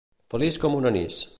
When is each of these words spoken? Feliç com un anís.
Feliç 0.33 0.57
com 0.63 0.79
un 0.79 0.91
anís. 0.93 1.21